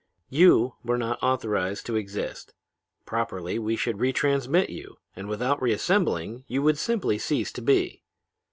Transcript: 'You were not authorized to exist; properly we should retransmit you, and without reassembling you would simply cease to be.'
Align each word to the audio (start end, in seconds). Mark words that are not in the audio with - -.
'You 0.29 0.77
were 0.83 0.97
not 0.97 1.21
authorized 1.21 1.85
to 1.85 1.95
exist; 1.95 2.55
properly 3.05 3.59
we 3.59 3.75
should 3.75 3.99
retransmit 3.99 4.71
you, 4.71 4.97
and 5.15 5.29
without 5.29 5.61
reassembling 5.61 6.43
you 6.47 6.63
would 6.63 6.79
simply 6.79 7.19
cease 7.19 7.51
to 7.51 7.61
be.' 7.61 8.01